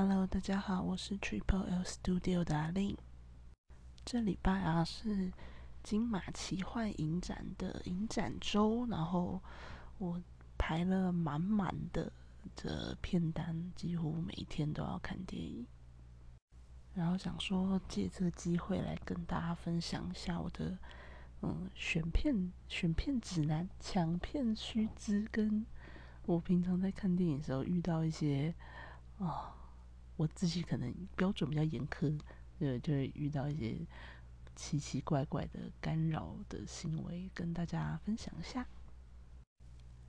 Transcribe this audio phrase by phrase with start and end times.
[0.00, 2.96] Hello，大家好，我是 Triple L Studio 的阿令。
[4.04, 5.32] 这礼拜啊是
[5.82, 9.42] 金马奇幻影展的影展周，然后
[9.98, 10.22] 我
[10.56, 12.12] 排了满满的
[12.54, 15.66] 的片单，几乎每一天都要看电影。
[16.94, 20.78] 然后想说借这个机会来跟大家分享一下我的
[21.42, 25.66] 嗯选片选片指南、抢片须知，跟
[26.24, 28.54] 我平常在看电影的时候遇到一些
[29.18, 29.56] 啊。
[30.18, 32.18] 我自己可能标准比较严苛，
[32.58, 33.86] 呃，就会遇到一些
[34.56, 38.66] 奇奇怪怪的干扰的行为，跟大家分享一下。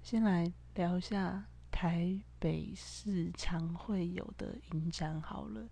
[0.02, 5.70] 先来聊一下台北市常会有的影展好了。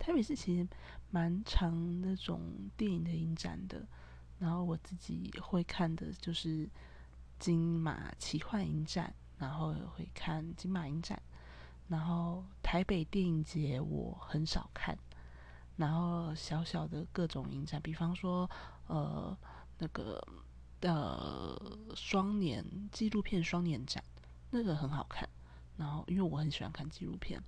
[0.00, 0.66] 台北市其实
[1.10, 2.42] 蛮常那种
[2.76, 3.86] 电影的影展的，
[4.40, 6.68] 然后我自己会看的就是
[7.38, 11.22] 金马奇幻影展，然后也会看金马影展。
[11.88, 14.98] 然后台北电影节我很少看，
[15.76, 18.50] 然后小小的各种影展，比方说
[18.88, 19.36] 呃
[19.78, 20.20] 那个
[20.80, 21.56] 呃
[21.94, 24.02] 双年纪录片双年展，
[24.50, 25.28] 那个很好看。
[25.76, 27.40] 然后因为我很喜欢看纪录片，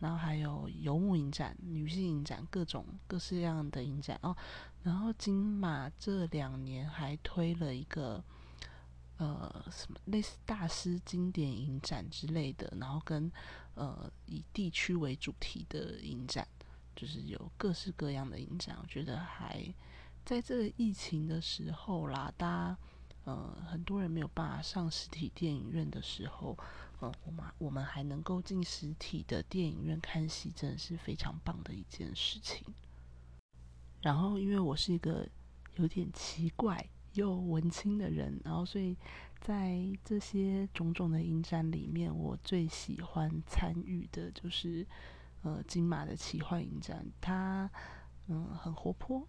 [0.00, 4.36] 然后还有游牧影展、女性影展，各种各式样的影展哦。
[4.82, 8.24] 然后金马这两年还推了一个。
[9.16, 13.30] 呃，什么类似大师经典影展之类的，然后跟
[13.74, 16.46] 呃以地区为主题的影展，
[16.96, 18.76] 就是有各式各样的影展。
[18.82, 19.72] 我觉得还
[20.24, 22.78] 在这个疫情的时候啦，大家
[23.24, 26.58] 呃很多人没有办法上实体电影院的时候，
[26.98, 32.66] 呃，我们我们还能够进实体的电影院看戏，真的是非常棒的一件事情。
[34.02, 35.28] 然后，因为我是一个
[35.76, 36.84] 有点奇怪。
[37.14, 38.96] 又文青的人，然后所以
[39.40, 44.86] 在这些种种的影展里面，我最喜欢参与的就是
[45.42, 47.70] 呃金马的奇幻影展，它
[48.28, 49.26] 嗯很活泼。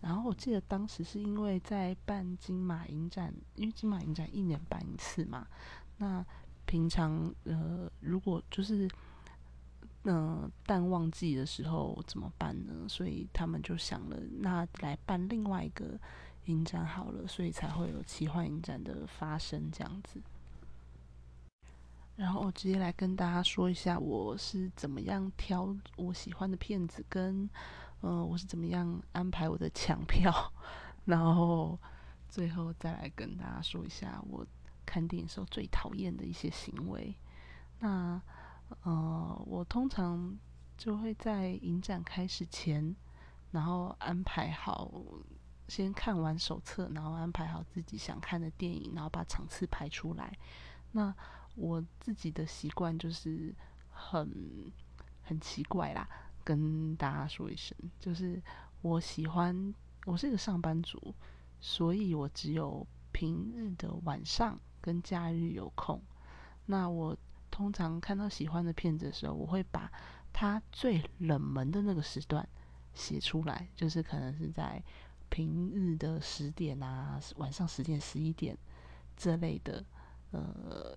[0.00, 5.46] 然后我记得当时是因为在办金马影展，因为金马影展一年办一次嘛，
[5.96, 6.24] 那
[6.66, 8.88] 平常呃如果就是
[10.04, 12.86] 嗯淡旺季的时候怎么办呢？
[12.88, 15.98] 所以他们就想了，那来办另外一个。
[16.48, 20.20] 影展好了，所以才会有奇幻影展的发生这样子。
[22.16, 27.48] 然后我直接来跟大家说一下，我是怎么样挑我喜欢的片子，跟
[28.00, 30.52] 呃我是怎么样安排我的抢票，
[31.04, 31.78] 然后
[32.28, 34.44] 最后再来跟大家说一下我
[34.84, 37.14] 看电影时候最讨厌的一些行为。
[37.78, 38.20] 那
[38.82, 40.36] 呃我通常
[40.76, 42.96] 就会在影展开始前，
[43.52, 44.90] 然后安排好。
[45.68, 50.36] 先看完手册，然后安排好自己想看的电影，然后把场次排出来。
[50.92, 51.14] 那
[51.54, 53.54] 我自己的习惯就是
[53.90, 54.72] 很
[55.22, 56.08] 很奇怪啦，
[56.42, 58.42] 跟大家说一声，就是
[58.80, 59.74] 我喜欢
[60.06, 61.14] 我是一个上班族，
[61.60, 66.02] 所以我只有平日的晚上跟假日有空。
[66.64, 67.14] 那我
[67.50, 69.92] 通常看到喜欢的片子的时候，我会把
[70.32, 72.48] 它最冷门的那个时段
[72.94, 74.82] 写出来，就是可能是在。
[75.30, 78.56] 平日的十点啊，晚上十点、十一点
[79.16, 79.84] 这类的，
[80.30, 80.96] 呃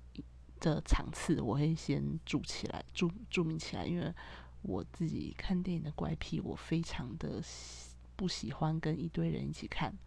[0.59, 4.13] 的场次，我会先注起来，注注明起来，因为
[4.61, 7.41] 我自己看电影的怪癖，我非常的
[8.15, 9.97] 不喜欢跟一堆人一起看，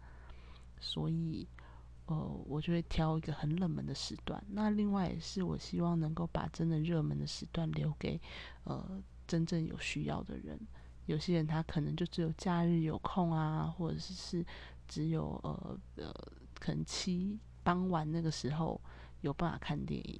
[0.79, 1.47] 所以
[2.05, 2.15] 呃，
[2.47, 4.41] 我就会挑一个很冷门的时段。
[4.49, 8.19] 那另外也是，我希望能够把真的热门的时段留给
[8.63, 10.59] 呃真正有需要的人。
[11.05, 14.43] 有些人他可能就只有假日有空啊，或者是
[14.87, 16.13] 只有呃呃，
[16.59, 18.81] 可能七傍晚那个时候
[19.21, 20.19] 有办法看电影，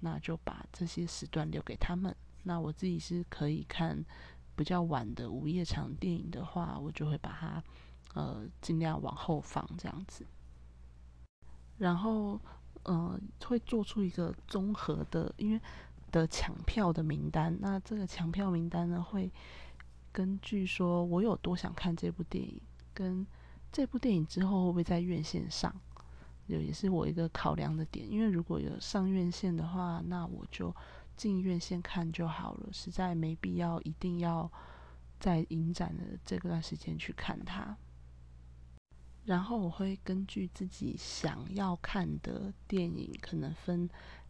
[0.00, 2.14] 那就把这些时段留给他们。
[2.42, 4.04] 那我自己是可以看
[4.54, 7.62] 比较晚的午夜场电影的话，我就会把它
[8.14, 10.26] 呃尽量往后放这样子。
[11.78, 12.38] 然后
[12.82, 15.60] 呃会做出一个综合的，因为
[16.12, 17.56] 的抢票的名单。
[17.60, 19.32] 那这个抢票名单呢会。
[20.16, 22.58] 根据说，我有多想看这部电影，
[22.94, 23.26] 跟
[23.70, 25.78] 这部电影之后会不会在院线上，
[26.46, 28.10] 有也是我一个考量的点。
[28.10, 30.74] 因为如果有上院线的话，那我就
[31.18, 34.50] 进院线看就好了，实在没必要一定要
[35.20, 37.76] 在影展的这段时间去看它。
[39.26, 43.86] 然后我会根据自己想要看的电影，可能分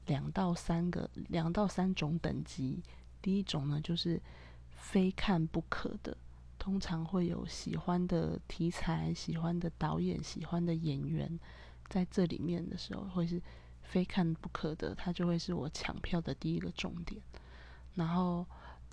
[0.06, 2.82] 两到三个、两到三种等级。
[3.22, 4.20] 第一种呢，就是。
[4.76, 6.16] 非看不可的，
[6.58, 11.38] 通常会有喜欢的题材、喜欢的导演、喜欢的演员，
[11.88, 13.42] 在这里面的时候，会是
[13.82, 17.20] 非看不可的，它就会是我抢票的第一个重点。
[17.94, 18.46] 然后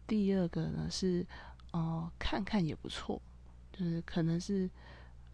[0.08, 1.26] 第二个呢是，
[1.72, 3.22] 呃，看看也不错，
[3.72, 4.70] 就是可能是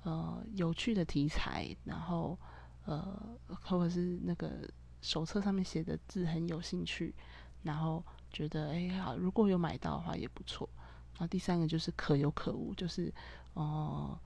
[0.03, 2.37] 呃有趣的题材，然后
[2.85, 4.67] 呃或者是那个
[5.01, 7.13] 手册上面写的字很有兴趣，
[7.63, 10.67] 然后觉得哎好，如果有买到的话也不错。
[11.13, 13.13] 然后第三个就是可有可无，就是
[13.53, 14.17] 哦，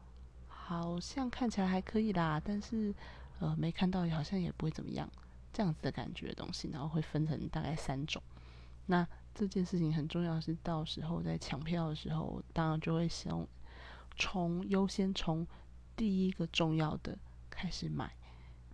[0.47, 2.94] 好像看起来还可以啦，但是
[3.39, 5.09] 呃没看到好像也不会怎么样，
[5.51, 8.21] 这样子的感觉的东西，然后会分成大概三种。
[8.85, 13.31] 那这件事情很重要，是到时候在抢票的时候，当然就会先
[14.15, 15.47] 从优先从
[15.95, 17.17] 第一个重要的
[17.50, 18.13] 开始买，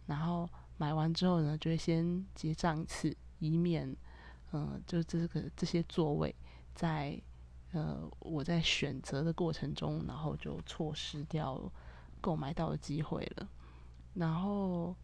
[0.08, 3.96] 然后买完之后呢，就会先结账一次，以免
[4.52, 6.34] 嗯，就这个这些座位
[6.74, 7.22] 在。
[7.72, 11.72] 呃，我在选择的过程中，然后就错失掉
[12.20, 13.48] 购买到的机会了。
[14.16, 14.96] 然后，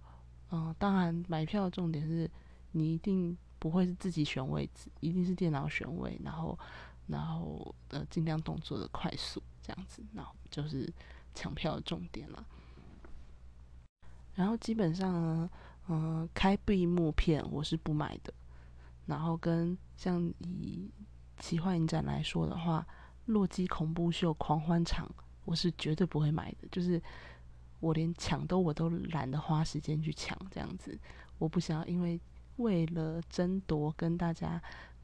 [0.49, 2.27] 嗯，当然买票的重点是
[2.71, 6.57] 你一定不会是自己选位置，一定是电脑选位，然后，
[7.05, 10.91] 然后呃，尽量动作的快速这样子，然后就是
[11.35, 12.43] 抢票的重点了。
[14.33, 15.49] 然后基本上呢，
[15.87, 18.33] 嗯，开闭幕片我是不买的。
[19.05, 20.89] 然后跟像以
[21.37, 22.85] 奇幻影展来说的话，
[23.25, 25.07] 《洛基恐怖秀狂欢场》
[25.43, 27.01] 我是绝对不会买的，就是
[27.79, 30.97] 我连抢都我都懒得花时间去抢这样子，
[31.37, 32.19] 我不想要因为
[32.55, 34.59] 为了争夺跟大家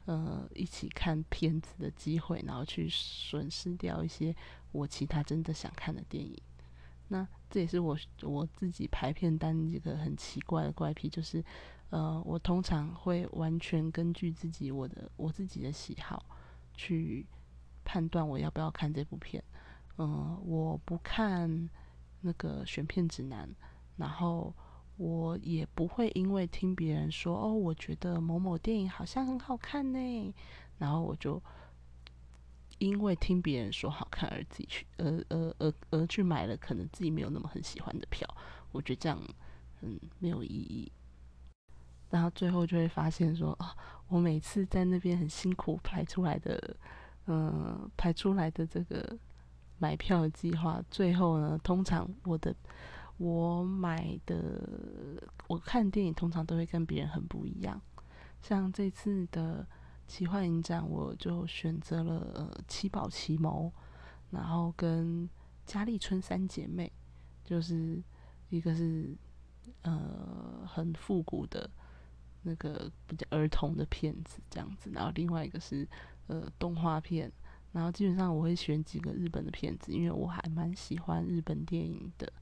[0.06, 4.34] 呃一起看片子的机会，然后去损失掉一些
[4.72, 6.36] 我其他真的想看的电影。
[7.08, 11.44] 那这也是我我自己排片单一个很奇怪的怪癖，就是。
[11.92, 16.24] 呃，我通常会完全根据自己我的我自己的喜好
[16.72, 17.26] 去
[17.84, 19.44] 判断我要不要看这部片。
[19.98, 21.68] 嗯，我不看
[22.22, 23.46] 那个选片指南，
[23.98, 24.54] 然后
[24.96, 30.34] 我也不会因为听别人说哦，我觉得某某电影好像很好看呢，
[30.78, 31.42] 然后我就
[32.78, 38.26] 因为听别人说好看而自己去，而而而而去买了可能自己没有那么很喜欢的票。
[38.70, 39.22] 我觉得这样
[39.82, 40.90] 嗯没有意义。
[42.12, 43.74] 然后最后就会发现说啊，
[44.08, 46.76] 我每次在那边很辛苦排出来的，
[47.26, 49.18] 嗯，排出来的这个
[49.78, 52.54] 买票计划，最后呢，通常我的
[53.16, 57.80] 我买的我看电影通常都会跟别人很不一样。
[58.42, 59.66] 像这次的
[60.06, 63.72] 奇幻影展，我就选择了七宝奇谋，
[64.30, 65.26] 然后跟
[65.64, 66.92] 嘉丽春三姐妹，
[67.42, 68.02] 就是
[68.50, 69.16] 一个是
[69.80, 71.70] 呃很复古的。
[72.42, 75.88] 那个比较儿童的片子这样子，然后另外一个是
[76.26, 77.30] 呃动画片，
[77.72, 82.32] 然后基本上我会选几个日本的片子，因为我还蛮喜欢日本电影的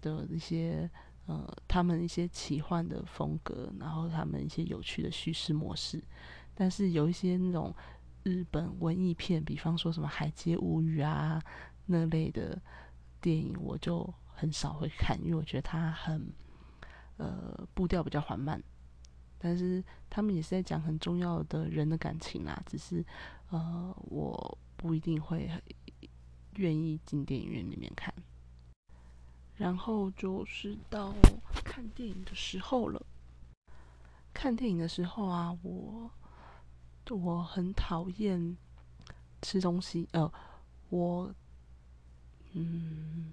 [0.00, 0.90] 的一些
[1.26, 6.02] 呃他们一些奇幻的风格，然后他们一些有趣的叙事模式，
[6.54, 7.74] 但是有一些那种
[8.24, 11.40] 日本文艺片，比方说什么《海街物语》啊
[11.86, 12.60] 那类的
[13.20, 16.32] 电影，我就很少会看，因为我觉得它很
[17.18, 18.60] 呃步调比较缓慢。
[19.44, 23.04] 但是他们也是在讲很重要的人的感情啦，只是，
[23.50, 25.50] 呃，我不一定会
[26.54, 28.14] 愿意进电影院里面看。
[29.56, 31.12] 然后就是到
[31.64, 33.04] 看电影的时候了。
[34.32, 36.08] 看电影的时候啊，我
[37.10, 38.56] 我很讨厌
[39.42, 40.08] 吃东西。
[40.12, 40.32] 呃，
[40.88, 41.34] 我
[42.52, 43.32] 嗯，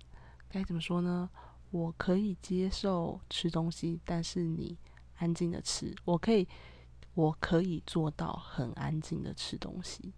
[0.49, 1.29] 该怎么说呢？
[1.69, 4.75] 我可以接受吃东西，但是你。
[5.19, 6.47] 安静的吃，我可以，
[7.13, 10.13] 我可以做到很安静的吃东西，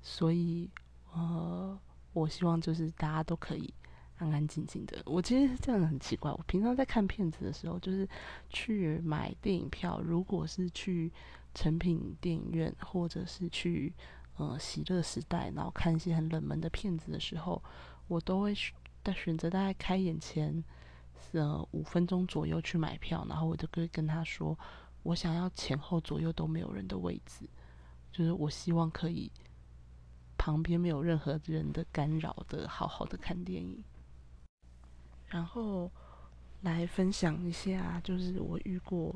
[0.00, 0.70] 所以，
[1.12, 1.78] 呃，
[2.12, 3.72] 我希望就是大家都可以
[4.18, 5.02] 安安静静的。
[5.04, 8.08] 我其实是这样很奇怪，我平常在看片子的时候，就是
[8.48, 11.12] 去买电影票，如果是去
[11.54, 13.92] 成品电影院，或者是去
[14.36, 17.62] 呃喜乐时代，然后看一些很冷门的片子的时候，
[18.06, 18.54] 我都会
[19.02, 20.62] 在选择大概开演前。
[21.32, 24.58] 呃，五分钟左右去买票，然后我就会跟他说，
[25.04, 27.48] 我想要前后左右都没有人的位置，
[28.10, 29.30] 就是我希望可以
[30.36, 33.84] 旁边没有任何人的干扰的，好好的看电影。
[35.28, 35.90] 然后
[36.62, 39.14] 来分享一下，就是我遇过，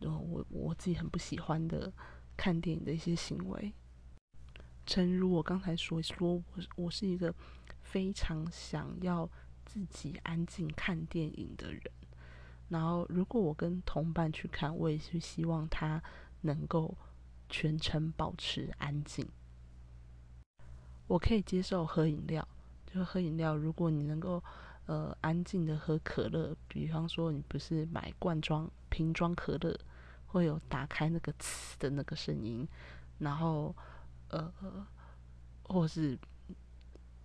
[0.00, 1.92] 呃，我我自己很不喜欢的
[2.36, 3.72] 看电影的一些行为。
[4.84, 6.42] 诚如我刚才说，说我
[6.76, 7.32] 我是一个
[7.80, 9.30] 非常想要。
[9.64, 11.82] 自己安静看电影的人，
[12.68, 16.02] 然后如果我跟同伴去看，我也是希望他
[16.42, 16.96] 能够
[17.48, 19.26] 全程保持安静。
[21.06, 22.46] 我可以接受喝饮料，
[22.86, 24.42] 就喝饮料，如果你能够
[24.86, 29.78] 呃安静的喝可乐，比方说你不是买罐装瓶装可乐，
[30.26, 32.66] 会有打开那个呲的那个声音，
[33.18, 33.74] 然后
[34.28, 34.52] 呃，
[35.64, 36.18] 或是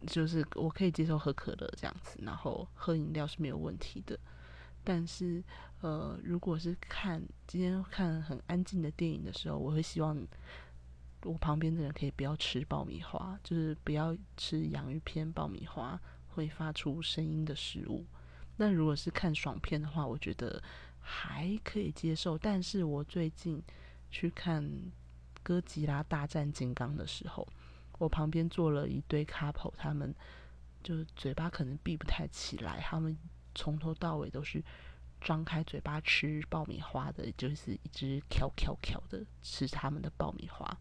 [0.07, 4.17] 就是我可以接受喝可乐这样子，然后喝饮料是没有问题的。
[4.83, 5.43] 但是，
[5.81, 10.17] 呃，如果是看今天看很安静的电影的时候，我会希望
[11.23, 18.05] 我旁边的人可以不要吃爆米花，就是不要吃洋芋片、爆米花会发出声音的食物。
[18.55, 20.63] 那如果是看爽片的话，我觉得
[20.99, 22.37] 还可以接受。
[22.37, 23.61] 但是我最近
[24.09, 24.63] 去看
[25.43, 27.45] 《哥吉拉大战金刚》的时候，
[27.99, 30.11] 我旁边坐了一对 couple，他们
[30.81, 33.15] 就嘴巴可能闭不太起来，他们。
[33.55, 34.63] 从头到尾都是
[35.19, 40.79] 张开嘴巴吃爆米花的，就是一直嚼嚼嚼的吃他们的爆米花。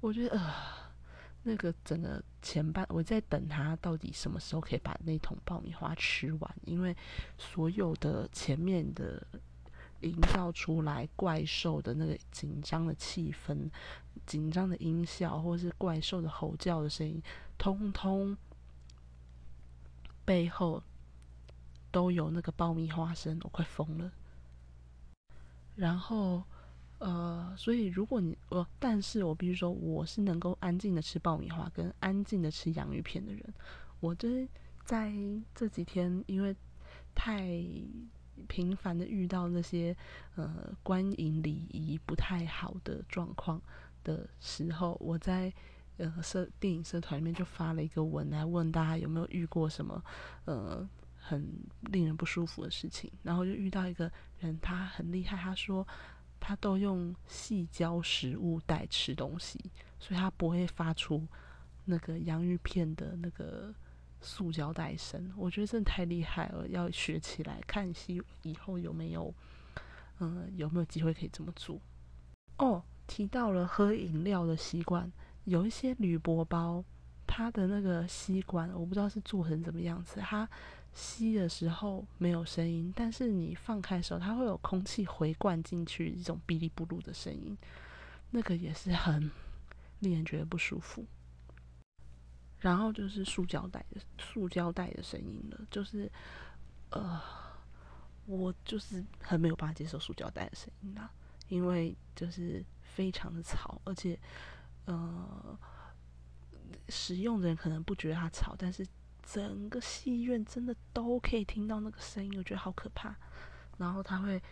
[0.00, 0.54] 我觉得呃，
[1.42, 6.96] 那个整个前半我在等他到底什么时候可以把那桶爆米花吃完，因为
[7.36, 9.26] 所有的前面的
[10.00, 13.70] 营造出来怪兽的那个紧张的气氛、
[14.26, 17.22] 紧张的音效，或是怪兽的吼叫的声音，
[17.56, 18.36] 通通
[20.24, 20.82] 背后。
[21.92, 24.12] 都有那个爆米花声，我快疯了。
[25.74, 26.44] 然后，
[26.98, 33.54] 呃，所以如果你我，但是我必须说，我是能够安静的吃爆米花跟安静的吃洋芋片的人。
[33.98, 34.48] 我这
[34.84, 35.12] 在
[35.52, 36.54] 这几天，因为
[37.12, 37.60] 太
[38.48, 39.96] 频繁的遇到那些
[40.36, 43.60] 呃观影礼仪不太好的状况
[44.04, 45.52] 的时候，我在
[45.98, 50.02] 呃社电影社团里面就发了一个文来问大家有没有遇过什么
[50.44, 50.88] 呃。
[51.22, 51.46] 很
[51.92, 55.36] 令人不舒服的事情，然后就遇到一个人，他很厉害。
[55.36, 55.86] 他说
[56.40, 59.60] 他都用细胶食物袋吃东西，
[59.98, 61.28] 所以他不会发出
[61.84, 63.72] 那个洋芋片的那个
[64.20, 65.32] 塑胶袋声。
[65.36, 69.34] 我觉得真的太厉害了，要学起来，看戏以后有没有
[70.18, 71.80] 嗯有没有机会可以这么做。
[72.58, 75.10] 哦，提到了喝饮料的习惯，
[75.44, 76.84] 有一些铝箔包，
[77.26, 80.48] 它的那个吸管我不知道是做成怎么样子，它。
[80.92, 87.56] 吸的时候没有声音，但是你放开的时候，它会有空气回灌进去，一种哔哩不噜的声音，
[88.30, 89.30] 那个也是很
[90.00, 91.04] 令人觉得不舒服。
[92.60, 96.10] 然后就是塑胶袋的塑胶袋的声音了，就是
[96.90, 97.20] 呃，
[98.26, 101.10] 我就是很没有办法接受塑胶袋的声音啦，
[101.48, 104.18] 因为就是非常的吵，而且
[104.84, 105.58] 呃，
[106.88, 108.86] 使用的人可能不觉得它吵，但是。
[109.22, 113.14] 整个戏院真的都可以听到那个声音，我觉得好可怕。
[113.78, 114.42] 然后它会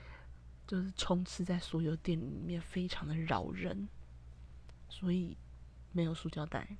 [0.68, 3.88] 就是充斥在所有店里面，非常的扰人。
[4.88, 5.36] 所以
[5.90, 6.76] 没有塑胶袋，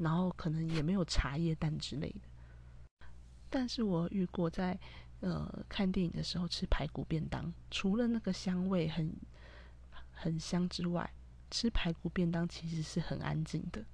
[0.00, 3.06] 然后可能也没有茶叶蛋之类的。
[3.48, 4.78] 但是我遇过在
[5.20, 9.14] 呃看电影的时候吃排骨便当，除了那个香味很
[10.12, 11.12] 很香之外，
[11.50, 13.84] 吃排骨便当其实是很安静的，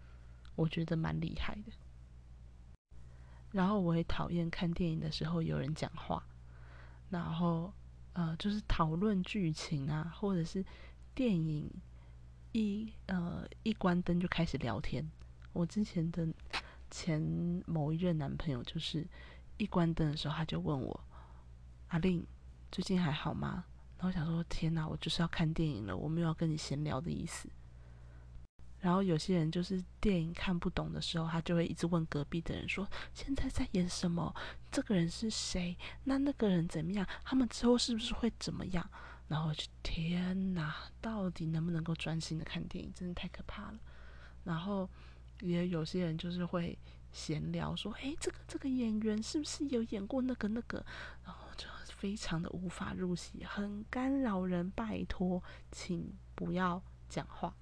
[0.54, 1.72] 我觉得蛮厉害的。
[3.52, 6.22] 然后我也讨厌看电影的时候有人讲话，
[7.08, 7.72] 然后
[8.12, 10.62] 呃就是讨论剧情啊，或者是
[11.14, 11.70] 电影
[12.52, 15.10] 一呃一关灯就开始聊天。
[15.56, 16.28] 我之前的
[16.90, 17.20] 前
[17.66, 19.06] 某一任男朋友就是
[19.56, 21.00] 一关灯的时候他就问我
[21.88, 22.24] 阿令
[22.70, 23.64] 最近还好吗？
[23.98, 27.48] 然后想说天哪，我就是要看电影了，我没有要跟你闲聊的意思。
[28.78, 34.32] 然后有些人就是电影看不懂的时候，他就会一直问隔壁的人说：“现在在演什么？
[34.70, 35.76] 这个人是谁？
[36.04, 37.06] 那那个人怎么样？
[37.24, 38.88] 他们之后是不是会怎么样？”
[39.28, 42.92] 然后就天哪，到底能不能够专心的看电影？
[42.94, 43.78] 真的太可怕了。
[44.44, 44.88] 然后
[45.40, 46.78] 也有些人就是会
[47.12, 50.84] 闲聊说：“诶，这个这个演员是不是有演过那个那个？”
[51.24, 54.70] 然后就非常的无法入戏，很干扰人。
[54.70, 57.54] 拜托，请不要讲话。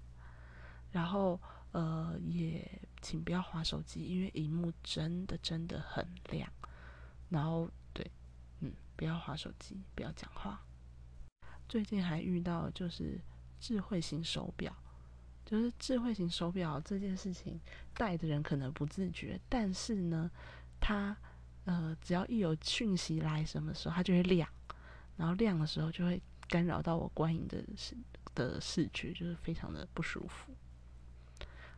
[0.91, 1.41] 然后，
[1.73, 6.49] 呃，也请不要划手机，因为荧幕真的真的很亮。
[7.29, 8.09] 然后，对，
[8.61, 10.61] 嗯，不要划手机，不要讲话。
[11.69, 13.21] 最近还遇到就是
[13.59, 14.77] 智慧型手表，
[15.45, 17.61] 就是智慧型手表这件事情，
[17.95, 20.31] 戴的人可能不自觉，但是呢，
[20.81, 21.17] 它
[21.65, 24.49] 呃，只要一有讯息来，什么时候它就会亮，
[25.17, 27.97] 然后亮的时候就会干扰到我观影的视
[28.35, 30.53] 的视觉，就是非常的不舒服。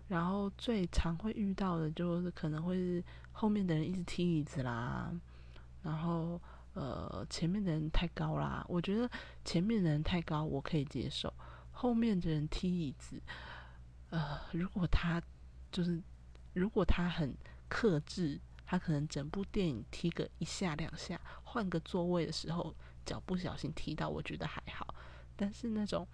[0.09, 5.13] 然后最常会遇到的就是可能会是后面的人一直踢椅子啦，
[5.83, 6.41] 然后
[6.75, 8.65] 呃前面的人太高啦。
[8.69, 9.11] 我觉得
[9.45, 11.33] 前面的人太高我可以接受，
[11.73, 13.21] 后面的人踢椅子，
[14.11, 15.21] 呃如果他
[15.73, 16.01] 就是
[16.53, 17.37] 如果他很
[17.69, 24.95] 克制，他可能整部电影踢个一下两下，换个座位的时候脚不小心踢到，我觉得还好。
[25.35, 26.07] 但是那种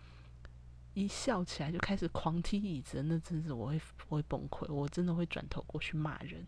[0.94, 6.46] 一笑起来就开始狂踢椅子，那真是我会我会崩溃，我真的会转头过去骂人。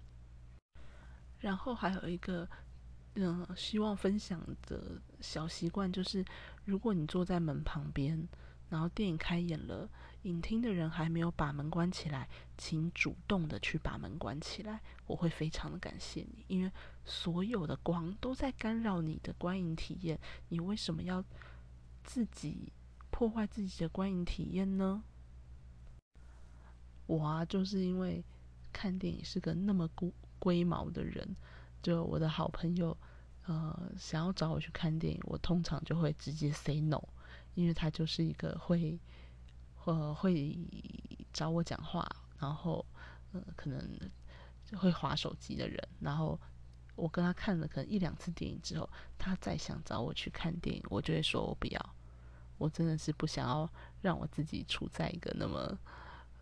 [1.39, 2.49] 然后还有一个，
[3.15, 6.25] 嗯，希望分享的小习惯就是，
[6.65, 8.27] 如果你坐在门旁边，
[8.71, 9.89] 然后电影开演了，
[10.25, 12.29] 影厅的人还没有把门关起来，
[12.59, 16.71] 请主动的去把门关起来，我会非常的感谢你，因为
[17.05, 21.25] 所有的光都在干扰你的观影体验，你为什么要
[22.03, 22.73] 自己
[23.11, 25.03] 破坏自己的观影体验呢？
[27.07, 28.23] 我啊，就是因为
[28.73, 30.13] 看电影是个那么孤。
[30.41, 31.35] 龟毛的人，
[31.83, 32.95] 就我的好朋友，
[33.47, 37.03] 呃，想要找我去看电影，我通常就会直接 say no，
[37.55, 39.01] 因为他就是一个会，
[39.85, 40.59] 呃，会
[41.33, 42.85] 找我讲话，然后，
[43.33, 44.01] 呃，可能
[44.77, 45.89] 会划手机的人。
[46.01, 46.39] 然后
[46.97, 48.89] 我跟他看了可能一两次电影之后，
[49.19, 51.95] 他再想找我去看电影，我就会说我不要，
[52.59, 55.79] 我真的是不想要让我自己处在一个那么。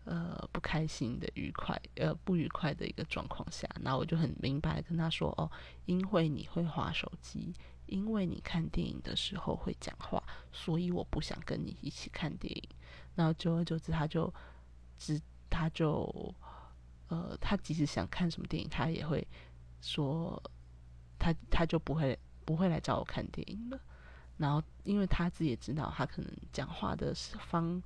[0.05, 5.49] 呃，不开心的、愉快呃不愉快的一个状况下，那我就很明白跟他说哦，
[5.85, 7.53] 因为你会划手机，
[7.85, 10.21] 因为你看电影的时候会讲话，
[10.51, 12.69] 所以我不想跟你一起看电影。
[13.15, 14.33] 然后久而久之，他就
[14.97, 16.33] 只他就
[17.07, 19.25] 呃，他即使想看什么电影，他也会
[19.81, 20.41] 说
[21.19, 23.79] 他他就不会不会来找我看电影了。
[24.37, 27.13] 然后，因为他自己也知道，他可能讲话的
[27.47, 27.81] 方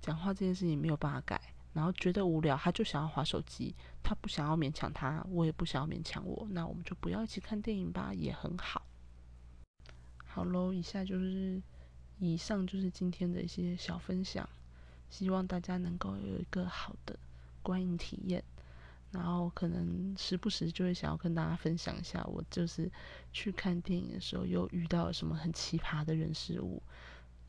[0.00, 1.40] 讲话这件事情没有办法改。
[1.74, 3.74] 然后觉得无聊，他就想要划手机。
[4.02, 6.46] 他不想要勉强他，我也不想要勉强我。
[6.50, 8.82] 那我们就不要一起看电影吧，也很好。
[10.24, 11.60] 好喽，以下就是
[12.18, 14.48] 以上就是今天的一些小分享，
[15.10, 17.18] 希望大家能够有一个好的
[17.62, 18.42] 观影体验。
[19.10, 22.90] 然后可能时不时就会想要跟大家分享一下，我就是
[23.32, 26.82] 去看电影的时候又遇到了什么很奇葩的人事物。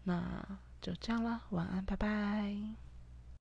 [0.05, 0.41] 那
[0.81, 2.88] 就这样啦，晚安，拜拜。